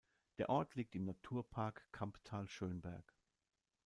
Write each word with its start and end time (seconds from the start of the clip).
Der 0.39 0.49
Ort 0.49 0.73
liegt 0.73 0.95
im 0.95 1.05
Naturpark 1.05 1.85
Kamptal-Schönberg. 1.91 3.13